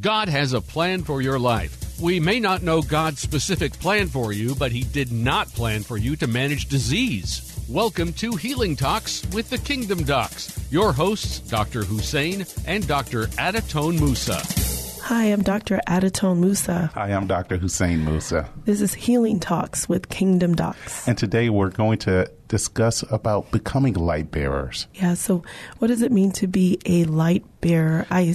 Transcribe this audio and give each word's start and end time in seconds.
God 0.00 0.28
has 0.28 0.52
a 0.52 0.60
plan 0.60 1.02
for 1.04 1.22
your 1.22 1.38
life. 1.38 1.98
We 1.98 2.20
may 2.20 2.38
not 2.38 2.62
know 2.62 2.82
God's 2.82 3.20
specific 3.20 3.72
plan 3.72 4.08
for 4.08 4.30
you, 4.30 4.54
but 4.54 4.70
He 4.70 4.84
did 4.84 5.10
not 5.10 5.48
plan 5.48 5.82
for 5.82 5.96
you 5.96 6.16
to 6.16 6.26
manage 6.26 6.66
disease. 6.66 7.58
Welcome 7.66 8.12
to 8.14 8.36
Healing 8.36 8.76
Talks 8.76 9.24
with 9.32 9.48
the 9.48 9.56
Kingdom 9.56 10.02
Docs. 10.04 10.70
Your 10.70 10.92
hosts, 10.92 11.40
Dr. 11.40 11.82
Hussein 11.82 12.44
and 12.66 12.86
Dr. 12.86 13.28
Adatone 13.38 13.98
Musa. 13.98 14.65
Hi, 15.06 15.26
I'm 15.26 15.42
Dr. 15.42 15.80
Adatone 15.86 16.38
Musa. 16.38 16.90
Hi, 16.94 17.12
I'm 17.12 17.28
Dr. 17.28 17.58
Hussein 17.58 18.04
Musa. 18.04 18.48
This 18.64 18.80
is 18.80 18.92
Healing 18.92 19.38
Talks 19.38 19.88
with 19.88 20.08
Kingdom 20.08 20.56
Docs. 20.56 21.06
And 21.06 21.16
today 21.16 21.48
we're 21.48 21.70
going 21.70 21.98
to 21.98 22.28
discuss 22.48 23.04
about 23.08 23.52
becoming 23.52 23.94
light 23.94 24.32
bearers. 24.32 24.88
Yeah, 24.94 25.14
so 25.14 25.44
what 25.78 25.86
does 25.86 26.02
it 26.02 26.10
mean 26.10 26.32
to 26.32 26.48
be 26.48 26.80
a 26.86 27.04
light 27.04 27.44
bearer? 27.60 28.04
I, 28.10 28.34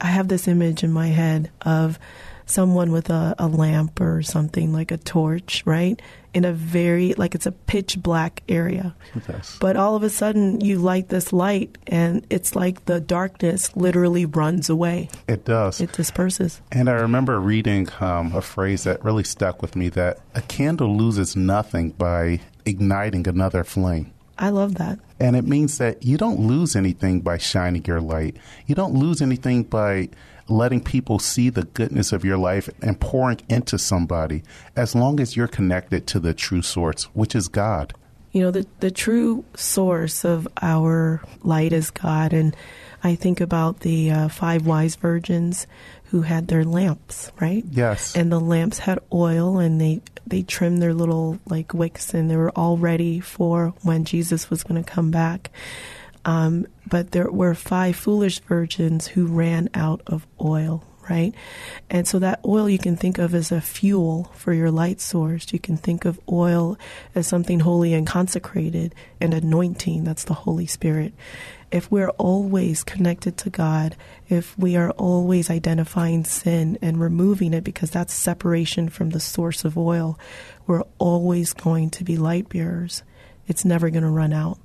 I 0.00 0.06
have 0.06 0.28
this 0.28 0.46
image 0.46 0.84
in 0.84 0.92
my 0.92 1.08
head 1.08 1.50
of 1.62 1.98
someone 2.46 2.92
with 2.92 3.10
a, 3.10 3.34
a 3.38 3.48
lamp 3.48 4.00
or 4.00 4.22
something 4.22 4.72
like 4.72 4.90
a 4.90 4.96
torch, 4.96 5.62
right? 5.66 6.00
In 6.34 6.44
a 6.44 6.52
very, 6.52 7.12
like 7.14 7.34
it's 7.34 7.46
a 7.46 7.52
pitch 7.52 8.02
black 8.02 8.42
area. 8.48 8.94
Yes. 9.28 9.58
But 9.60 9.76
all 9.76 9.96
of 9.96 10.02
a 10.02 10.10
sudden 10.10 10.60
you 10.60 10.78
light 10.78 11.08
this 11.08 11.32
light 11.32 11.76
and 11.86 12.26
it's 12.30 12.56
like 12.56 12.86
the 12.86 13.00
darkness 13.00 13.76
literally 13.76 14.24
runs 14.24 14.70
away. 14.70 15.10
It 15.28 15.44
does. 15.44 15.80
It 15.80 15.92
disperses. 15.92 16.60
And 16.70 16.88
I 16.88 16.94
remember 16.94 17.38
reading 17.38 17.88
um, 18.00 18.34
a 18.34 18.40
phrase 18.40 18.84
that 18.84 19.04
really 19.04 19.24
stuck 19.24 19.60
with 19.60 19.76
me 19.76 19.88
that 19.90 20.20
a 20.34 20.40
candle 20.42 20.96
loses 20.96 21.36
nothing 21.36 21.90
by 21.90 22.40
igniting 22.64 23.28
another 23.28 23.64
flame. 23.64 24.12
I 24.38 24.48
love 24.48 24.76
that. 24.76 24.98
And 25.20 25.36
it 25.36 25.44
means 25.44 25.78
that 25.78 26.04
you 26.04 26.16
don't 26.16 26.40
lose 26.40 26.74
anything 26.74 27.20
by 27.20 27.38
shining 27.38 27.84
your 27.84 28.00
light. 28.00 28.36
You 28.66 28.74
don't 28.74 28.94
lose 28.94 29.22
anything 29.22 29.62
by 29.62 30.08
letting 30.48 30.82
people 30.82 31.18
see 31.18 31.50
the 31.50 31.64
goodness 31.64 32.12
of 32.12 32.24
your 32.24 32.36
life 32.36 32.68
and 32.80 33.00
pouring 33.00 33.40
into 33.48 33.78
somebody 33.78 34.42
as 34.76 34.94
long 34.94 35.20
as 35.20 35.36
you're 35.36 35.48
connected 35.48 36.06
to 36.08 36.20
the 36.20 36.34
true 36.34 36.62
source, 36.62 37.04
which 37.14 37.34
is 37.34 37.48
God. 37.48 37.94
You 38.32 38.42
know, 38.42 38.50
the, 38.50 38.66
the 38.80 38.90
true 38.90 39.44
source 39.54 40.24
of 40.24 40.48
our 40.60 41.22
light 41.42 41.72
is 41.72 41.90
God. 41.90 42.32
And 42.32 42.56
I 43.04 43.14
think 43.14 43.40
about 43.40 43.80
the 43.80 44.10
uh, 44.10 44.28
five 44.28 44.66
wise 44.66 44.96
virgins 44.96 45.66
who 46.04 46.22
had 46.22 46.48
their 46.48 46.64
lamps, 46.64 47.30
right? 47.40 47.64
Yes. 47.70 48.16
And 48.16 48.32
the 48.32 48.40
lamps 48.40 48.78
had 48.78 49.00
oil 49.12 49.58
and 49.58 49.80
they, 49.80 50.00
they 50.26 50.42
trimmed 50.42 50.80
their 50.80 50.94
little 50.94 51.38
like 51.46 51.74
wicks 51.74 52.14
and 52.14 52.30
they 52.30 52.36
were 52.36 52.50
all 52.50 52.78
ready 52.78 53.20
for 53.20 53.74
when 53.82 54.04
Jesus 54.04 54.48
was 54.48 54.62
going 54.62 54.82
to 54.82 54.90
come 54.90 55.10
back. 55.10 55.50
Um, 56.24 56.66
but 56.88 57.12
there 57.12 57.30
were 57.30 57.54
five 57.54 57.96
foolish 57.96 58.40
virgins 58.40 59.08
who 59.08 59.26
ran 59.26 59.68
out 59.74 60.02
of 60.06 60.26
oil, 60.40 60.84
right? 61.08 61.34
And 61.90 62.06
so 62.06 62.18
that 62.20 62.40
oil 62.44 62.68
you 62.68 62.78
can 62.78 62.96
think 62.96 63.18
of 63.18 63.34
as 63.34 63.50
a 63.50 63.60
fuel 63.60 64.30
for 64.34 64.52
your 64.52 64.70
light 64.70 65.00
source. 65.00 65.52
You 65.52 65.58
can 65.58 65.76
think 65.76 66.04
of 66.04 66.20
oil 66.30 66.78
as 67.14 67.26
something 67.26 67.60
holy 67.60 67.92
and 67.94 68.06
consecrated 68.06 68.94
and 69.20 69.34
anointing. 69.34 70.04
That's 70.04 70.24
the 70.24 70.34
Holy 70.34 70.66
Spirit. 70.66 71.12
If 71.72 71.90
we're 71.90 72.10
always 72.10 72.84
connected 72.84 73.38
to 73.38 73.50
God, 73.50 73.96
if 74.28 74.56
we 74.58 74.76
are 74.76 74.90
always 74.90 75.48
identifying 75.48 76.24
sin 76.24 76.78
and 76.82 77.00
removing 77.00 77.54
it 77.54 77.64
because 77.64 77.90
that's 77.90 78.12
separation 78.12 78.90
from 78.90 79.10
the 79.10 79.20
source 79.20 79.64
of 79.64 79.78
oil, 79.78 80.18
we're 80.66 80.84
always 80.98 81.54
going 81.54 81.88
to 81.90 82.04
be 82.04 82.18
light 82.18 82.50
bearers. 82.50 83.02
It's 83.48 83.64
never 83.64 83.88
going 83.88 84.04
to 84.04 84.10
run 84.10 84.34
out. 84.34 84.58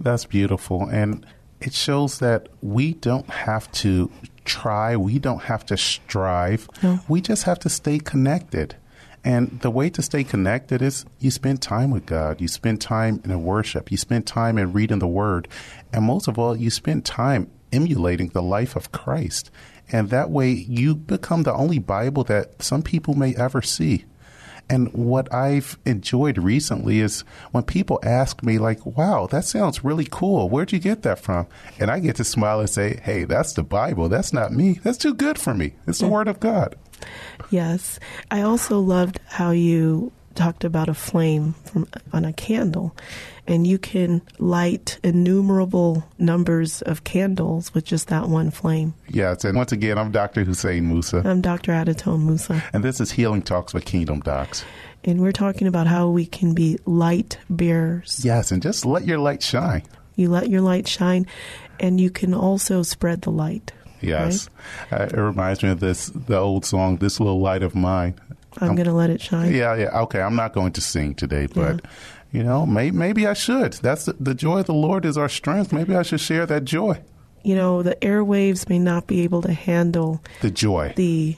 That's 0.00 0.24
beautiful. 0.24 0.88
And 0.88 1.24
it 1.60 1.74
shows 1.74 2.18
that 2.20 2.48
we 2.62 2.94
don't 2.94 3.28
have 3.28 3.70
to 3.72 4.10
try, 4.44 4.96
we 4.96 5.18
don't 5.18 5.42
have 5.42 5.64
to 5.66 5.76
strive. 5.76 6.68
No. 6.82 7.00
We 7.08 7.20
just 7.20 7.44
have 7.44 7.58
to 7.60 7.68
stay 7.68 7.98
connected. 7.98 8.76
And 9.22 9.60
the 9.60 9.70
way 9.70 9.90
to 9.90 10.00
stay 10.00 10.24
connected 10.24 10.80
is 10.80 11.04
you 11.18 11.30
spend 11.30 11.60
time 11.60 11.90
with 11.90 12.06
God. 12.06 12.40
You 12.40 12.48
spend 12.48 12.80
time 12.80 13.20
in 13.24 13.44
worship. 13.44 13.90
You 13.90 13.98
spend 13.98 14.26
time 14.26 14.56
in 14.56 14.72
reading 14.72 14.98
the 14.98 15.06
Word. 15.06 15.46
And 15.92 16.04
most 16.04 16.26
of 16.26 16.38
all, 16.38 16.56
you 16.56 16.70
spend 16.70 17.04
time 17.04 17.50
emulating 17.70 18.28
the 18.28 18.42
life 18.42 18.76
of 18.76 18.92
Christ. 18.92 19.50
And 19.92 20.08
that 20.08 20.30
way, 20.30 20.50
you 20.50 20.94
become 20.94 21.42
the 21.42 21.52
only 21.52 21.78
Bible 21.78 22.24
that 22.24 22.62
some 22.62 22.82
people 22.82 23.14
may 23.14 23.34
ever 23.36 23.60
see. 23.60 24.06
And 24.70 24.92
what 24.94 25.34
I've 25.34 25.78
enjoyed 25.84 26.38
recently 26.38 27.00
is 27.00 27.22
when 27.50 27.64
people 27.64 27.98
ask 28.04 28.42
me, 28.44 28.58
like, 28.58 28.86
wow, 28.86 29.26
that 29.26 29.44
sounds 29.44 29.84
really 29.84 30.06
cool. 30.08 30.48
Where'd 30.48 30.70
you 30.70 30.78
get 30.78 31.02
that 31.02 31.18
from? 31.18 31.48
And 31.80 31.90
I 31.90 31.98
get 31.98 32.16
to 32.16 32.24
smile 32.24 32.60
and 32.60 32.70
say, 32.70 33.00
hey, 33.02 33.24
that's 33.24 33.52
the 33.52 33.64
Bible. 33.64 34.08
That's 34.08 34.32
not 34.32 34.52
me. 34.52 34.78
That's 34.84 34.96
too 34.96 35.12
good 35.12 35.38
for 35.38 35.54
me. 35.54 35.74
It's 35.88 35.98
the 35.98 36.08
Word 36.08 36.28
of 36.28 36.38
God. 36.38 36.76
Yes. 37.50 37.98
I 38.30 38.42
also 38.42 38.78
loved 38.78 39.18
how 39.26 39.50
you 39.50 40.12
talked 40.40 40.64
about 40.64 40.88
a 40.88 40.94
flame 40.94 41.54
from 41.64 41.86
on 42.14 42.24
a 42.24 42.32
candle 42.32 42.96
and 43.46 43.66
you 43.66 43.78
can 43.78 44.22
light 44.38 44.98
innumerable 45.02 46.08
numbers 46.18 46.80
of 46.82 47.04
candles 47.04 47.74
with 47.74 47.84
just 47.84 48.08
that 48.08 48.26
one 48.26 48.50
flame. 48.50 48.94
Yes. 49.08 49.44
And 49.44 49.54
once 49.54 49.70
again, 49.70 49.98
I'm 49.98 50.10
Dr. 50.10 50.44
Hussein 50.44 50.88
Musa. 50.88 51.20
I'm 51.26 51.42
Dr. 51.42 51.72
Adatone 51.72 52.24
Musa. 52.24 52.62
And 52.72 52.82
this 52.82 53.02
is 53.02 53.10
Healing 53.10 53.42
Talks 53.42 53.74
with 53.74 53.84
Kingdom 53.84 54.20
Docs. 54.20 54.64
And 55.04 55.20
we're 55.20 55.32
talking 55.32 55.66
about 55.66 55.86
how 55.86 56.08
we 56.08 56.24
can 56.24 56.54
be 56.54 56.78
light 56.86 57.36
bearers. 57.50 58.22
Yes. 58.24 58.50
And 58.50 58.62
just 58.62 58.86
let 58.86 59.06
your 59.06 59.18
light 59.18 59.42
shine. 59.42 59.82
You 60.16 60.30
let 60.30 60.48
your 60.48 60.62
light 60.62 60.88
shine 60.88 61.26
and 61.78 62.00
you 62.00 62.08
can 62.08 62.32
also 62.32 62.82
spread 62.82 63.22
the 63.22 63.30
light. 63.30 63.72
Yes. 64.00 64.48
Uh, 64.90 65.02
it 65.02 65.12
reminds 65.12 65.62
me 65.62 65.68
of 65.68 65.80
this, 65.80 66.06
the 66.06 66.38
old 66.38 66.64
song, 66.64 66.96
This 66.96 67.20
Little 67.20 67.40
Light 67.40 67.62
of 67.62 67.74
Mine. 67.74 68.14
I'm 68.58 68.74
going 68.74 68.86
to 68.86 68.92
let 68.92 69.10
it 69.10 69.20
shine. 69.20 69.52
Yeah, 69.54 69.74
yeah. 69.76 70.00
Okay, 70.02 70.20
I'm 70.20 70.36
not 70.36 70.52
going 70.52 70.72
to 70.72 70.80
sing 70.80 71.14
today, 71.14 71.46
but 71.46 71.84
you 72.32 72.42
know, 72.42 72.66
may, 72.66 72.90
maybe 72.90 73.26
I 73.26 73.32
should. 73.34 73.74
That's 73.74 74.04
the, 74.06 74.14
the 74.20 74.34
joy 74.34 74.60
of 74.60 74.66
the 74.66 74.74
Lord 74.74 75.04
is 75.04 75.16
our 75.18 75.28
strength. 75.28 75.72
Maybe 75.72 75.94
I 75.94 76.02
should 76.02 76.20
share 76.20 76.46
that 76.46 76.64
joy. 76.64 77.00
You 77.42 77.54
know, 77.54 77.82
the 77.82 77.96
airwaves 77.96 78.68
may 78.68 78.78
not 78.78 79.06
be 79.06 79.22
able 79.22 79.42
to 79.42 79.52
handle 79.52 80.22
The 80.42 80.50
joy. 80.50 80.92
the 80.96 81.36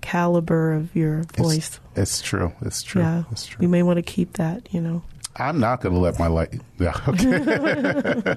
caliber 0.00 0.72
of 0.72 0.94
your 0.96 1.22
voice. 1.36 1.78
It's, 1.92 1.98
it's 1.98 2.22
true. 2.22 2.52
It's 2.62 2.82
true. 2.82 3.02
yeah. 3.02 3.24
It's 3.30 3.46
true. 3.46 3.62
You 3.62 3.68
may 3.68 3.82
want 3.82 3.98
to 3.98 4.02
keep 4.02 4.32
that, 4.34 4.72
you 4.72 4.80
know. 4.80 5.02
I'm 5.36 5.60
not 5.60 5.80
going 5.80 5.94
to 5.94 6.00
let 6.00 6.18
my 6.18 6.26
light. 6.26 6.60
Yeah, 6.78 6.98
okay. 7.08 8.36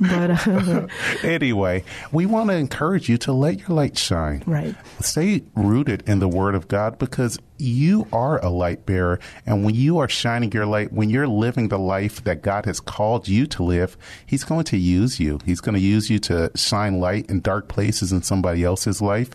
But 0.00 0.46
uh, 0.46 0.86
anyway, 1.22 1.84
we 2.12 2.26
want 2.26 2.50
to 2.50 2.56
encourage 2.56 3.08
you 3.08 3.18
to 3.18 3.32
let 3.32 3.58
your 3.60 3.70
light 3.70 3.98
shine. 3.98 4.42
right. 4.46 4.74
Stay 5.00 5.42
rooted 5.54 6.02
in 6.08 6.18
the 6.20 6.28
Word 6.28 6.54
of 6.54 6.68
God 6.68 6.98
because 6.98 7.38
you 7.60 8.06
are 8.12 8.42
a 8.44 8.48
light 8.48 8.86
bearer. 8.86 9.20
And 9.46 9.64
when 9.64 9.74
you 9.74 9.98
are 9.98 10.08
shining 10.08 10.52
your 10.52 10.66
light, 10.66 10.92
when 10.92 11.10
you're 11.10 11.28
living 11.28 11.68
the 11.68 11.78
life 11.78 12.24
that 12.24 12.42
God 12.42 12.64
has 12.66 12.80
called 12.80 13.28
you 13.28 13.46
to 13.48 13.62
live, 13.62 13.96
He's 14.26 14.44
going 14.44 14.64
to 14.64 14.76
use 14.76 15.20
you. 15.20 15.38
He's 15.44 15.60
going 15.60 15.74
to 15.74 15.80
use 15.80 16.10
you 16.10 16.18
to 16.20 16.50
shine 16.54 17.00
light 17.00 17.28
in 17.28 17.40
dark 17.40 17.68
places 17.68 18.12
in 18.12 18.22
somebody 18.22 18.64
else's 18.64 19.00
life. 19.00 19.30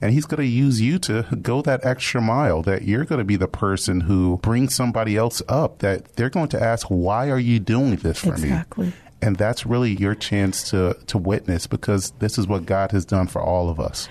And 0.00 0.12
He's 0.12 0.26
going 0.26 0.40
to 0.42 0.46
use 0.46 0.80
you 0.80 0.98
to 1.00 1.22
go 1.42 1.62
that 1.62 1.84
extra 1.84 2.20
mile, 2.20 2.62
that 2.62 2.82
you're 2.82 3.04
going 3.04 3.20
to 3.20 3.24
be 3.24 3.36
the 3.36 3.48
person 3.48 4.00
who 4.00 4.38
brings 4.38 4.74
somebody 4.74 5.16
else 5.16 5.42
up, 5.48 5.78
that 5.78 6.16
they're 6.16 6.30
going 6.30 6.48
to 6.48 6.62
ask, 6.62 6.86
Why 6.88 7.30
are 7.30 7.38
you 7.38 7.58
doing 7.58 7.96
this 7.96 8.18
for 8.18 8.36
me? 8.36 8.48
Exactly. 8.48 8.92
And 9.22 9.36
that's 9.36 9.66
really 9.66 9.92
your 9.92 10.14
chance 10.14 10.70
to, 10.70 10.96
to 11.06 11.18
witness 11.18 11.66
because 11.66 12.12
this 12.20 12.38
is 12.38 12.46
what 12.46 12.64
God 12.64 12.92
has 12.92 13.04
done 13.04 13.26
for 13.26 13.42
all 13.42 13.68
of 13.68 13.78
us. 13.78 14.08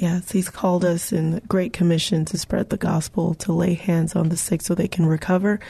Yes, 0.00 0.32
he's 0.32 0.48
called 0.48 0.82
us 0.82 1.12
in 1.12 1.32
the 1.32 1.40
Great 1.42 1.74
Commission 1.74 2.24
to 2.24 2.38
spread 2.38 2.70
the 2.70 2.78
gospel, 2.78 3.34
to 3.34 3.52
lay 3.52 3.74
hands 3.74 4.16
on 4.16 4.30
the 4.30 4.36
sick 4.36 4.62
so 4.62 4.74
they 4.74 4.88
can 4.88 5.04
recover, 5.04 5.60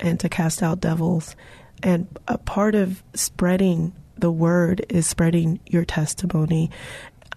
and 0.00 0.18
to 0.18 0.28
cast 0.28 0.64
out 0.64 0.80
devils. 0.80 1.36
And 1.80 2.08
a 2.26 2.38
part 2.38 2.74
of 2.74 3.04
spreading 3.14 3.92
the 4.16 4.32
word 4.32 4.84
is 4.88 5.06
spreading 5.06 5.60
your 5.64 5.84
testimony, 5.84 6.72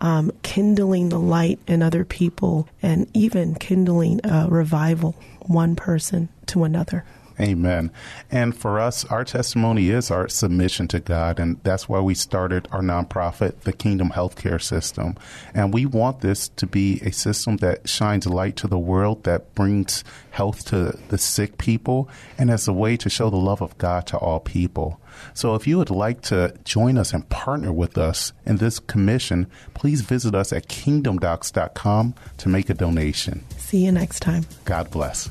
um, 0.01 0.31
kindling 0.41 1.09
the 1.09 1.19
light 1.19 1.59
in 1.67 1.83
other 1.83 2.03
people, 2.03 2.67
and 2.81 3.07
even 3.13 3.53
kindling 3.53 4.19
a 4.23 4.47
revival, 4.49 5.15
one 5.41 5.75
person 5.75 6.27
to 6.47 6.63
another. 6.63 7.05
Amen. 7.39 7.91
And 8.29 8.55
for 8.55 8.79
us, 8.79 9.05
our 9.05 9.23
testimony 9.23 9.89
is 9.89 10.11
our 10.11 10.27
submission 10.27 10.87
to 10.89 10.99
God, 10.99 11.39
and 11.39 11.59
that's 11.63 11.87
why 11.89 11.99
we 11.99 12.13
started 12.13 12.67
our 12.71 12.81
nonprofit, 12.81 13.61
the 13.61 13.73
Kingdom 13.73 14.09
Healthcare 14.09 14.61
System. 14.61 15.15
And 15.53 15.73
we 15.73 15.85
want 15.85 16.21
this 16.21 16.49
to 16.49 16.65
be 16.65 16.99
a 17.03 17.11
system 17.11 17.57
that 17.57 17.87
shines 17.89 18.25
light 18.27 18.55
to 18.57 18.67
the 18.67 18.79
world, 18.79 19.23
that 19.23 19.55
brings 19.55 20.03
health 20.31 20.65
to 20.65 20.97
the 21.09 21.17
sick 21.17 21.57
people, 21.57 22.09
and 22.37 22.49
as 22.49 22.67
a 22.67 22.73
way 22.73 22.97
to 22.97 23.09
show 23.09 23.29
the 23.29 23.37
love 23.37 23.61
of 23.61 23.77
God 23.77 24.05
to 24.07 24.17
all 24.17 24.39
people. 24.39 24.99
So 25.33 25.55
if 25.55 25.67
you 25.67 25.77
would 25.77 25.89
like 25.89 26.21
to 26.23 26.53
join 26.63 26.97
us 26.97 27.13
and 27.13 27.27
partner 27.29 27.71
with 27.71 27.97
us 27.97 28.33
in 28.45 28.57
this 28.57 28.79
commission, 28.79 29.47
please 29.73 30.01
visit 30.01 30.35
us 30.35 30.53
at 30.53 30.67
kingdomdocs.com 30.67 32.15
to 32.37 32.49
make 32.49 32.69
a 32.69 32.73
donation. 32.73 33.43
See 33.57 33.85
you 33.85 33.91
next 33.91 34.19
time. 34.21 34.45
God 34.65 34.89
bless. 34.91 35.29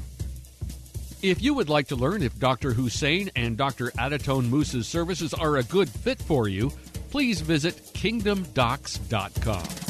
If 1.22 1.42
you 1.42 1.52
would 1.52 1.68
like 1.68 1.88
to 1.88 1.96
learn 1.96 2.22
if 2.22 2.38
Dr. 2.38 2.72
Hussein 2.72 3.30
and 3.36 3.56
Dr. 3.56 3.90
Adatone 3.98 4.48
Musa's 4.48 4.88
services 4.88 5.34
are 5.34 5.58
a 5.58 5.62
good 5.64 5.90
fit 5.90 6.18
for 6.18 6.48
you, 6.48 6.70
please 7.10 7.42
visit 7.42 7.76
kingdomdocs.com. 7.92 9.89